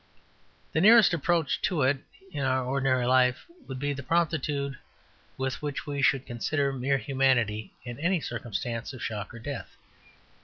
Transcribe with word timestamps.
The 0.71 0.81
nearest 0.81 1.13
approach 1.13 1.61
to 1.61 1.83
it 1.83 1.97
in 2.31 2.43
our 2.43 2.65
ordinary 2.65 3.05
life 3.05 3.45
would 3.67 3.77
be 3.77 3.93
the 3.93 4.01
promptitude 4.01 4.75
with 5.37 5.61
which 5.61 5.85
we 5.85 6.01
should 6.01 6.25
consider 6.25 6.73
mere 6.73 6.97
humanity 6.97 7.75
in 7.83 7.99
any 7.99 8.19
circumstance 8.19 8.93
of 8.93 9.03
shock 9.03 9.31
or 9.31 9.37
death. 9.37 9.77